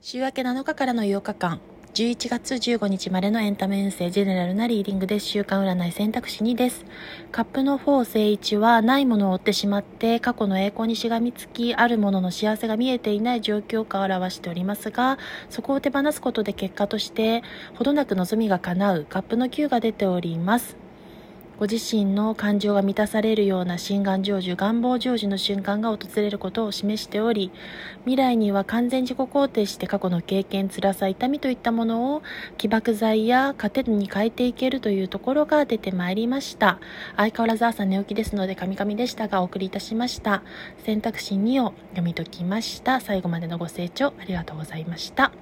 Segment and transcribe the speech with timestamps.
[0.00, 1.60] 週明け7日からの8日間、
[1.94, 5.26] 11月15日までのエンタメ運勢ジェネラルなリーディングです。
[5.26, 6.84] 週間占い選択肢2です。
[7.32, 15.18] カップの4正1はないものを追ってしまって過去の栄光にしがみつき、あるものの幸せが見えていない状況下を表しておりますが、
[15.50, 17.42] そこを手放すことで結果として、
[17.74, 20.76] ほどなく望みが叶うカップの9が出ております。
[21.58, 27.50] ご自身の感情が満たされるような心願成就、願望成就の瞬間が訪れることを示しており、
[28.04, 32.22] 未来には完全自己肯定して過去の経験、辛さ、痛みといったものを
[32.58, 36.78] 起爆剤や糧に変えていけるというところが出てまいりました。
[37.16, 40.44] 相変わらず朝寝起きですので、カミカミでしたがお送りいたしました。
[40.84, 43.00] 選択肢2を読み解きました。
[43.00, 45.32] 最後までのご清聴ありがとうございました。